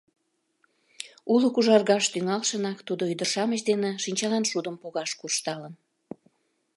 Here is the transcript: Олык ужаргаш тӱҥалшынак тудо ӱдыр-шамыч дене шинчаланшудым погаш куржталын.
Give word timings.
Олык 1.33 1.55
ужаргаш 1.59 2.05
тӱҥалшынак 2.13 2.79
тудо 2.87 3.03
ӱдыр-шамыч 3.13 3.61
дене 3.69 3.91
шинчаланшудым 4.03 4.75
погаш 4.81 5.11
куржталын. 5.19 5.73